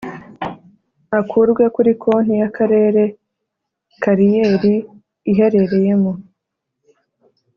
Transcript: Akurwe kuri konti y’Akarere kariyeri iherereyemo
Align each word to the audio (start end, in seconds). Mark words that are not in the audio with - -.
Akurwe 1.19 1.63
kuri 1.75 1.91
konti 2.01 2.33
y’Akarere 2.41 3.03
kariyeri 4.01 4.73
iherereyemo 5.31 6.11